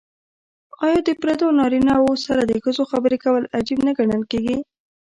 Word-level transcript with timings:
آیا 0.85 0.99
د 1.07 1.09
پردیو 1.21 1.55
نارینه 1.59 1.95
وو 2.03 2.13
سره 2.25 2.41
د 2.45 2.51
ښځو 2.63 2.83
خبرې 2.91 3.17
کول 3.23 3.43
عیب 3.55 3.79
نه 3.87 3.91
ګڼل 3.97 4.23
کیږي؟ 4.31 4.57